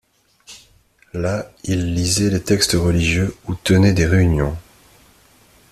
[1.13, 4.57] Là, ils lisaient les textes religieux ou tenaient des réunions.